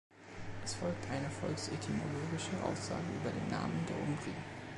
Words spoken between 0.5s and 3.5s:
Es folgt eine volksetymologische Aussage über den